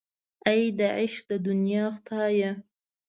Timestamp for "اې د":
0.47-0.81